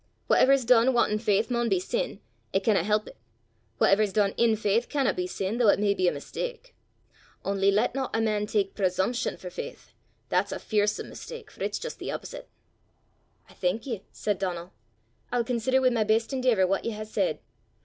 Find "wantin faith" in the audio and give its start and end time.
0.95-1.51